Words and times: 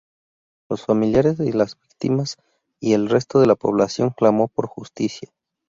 Los 0.67 0.83
familiares 0.83 1.37
de 1.37 1.53
las 1.53 1.79
víctimas 1.79 2.37
y 2.79 2.93
el 2.93 3.07
resto 3.07 3.39
de 3.39 3.45
la 3.45 3.53
población 3.55 4.09
clamó 4.09 4.47
por 4.47 4.65
justicia. 4.65 5.31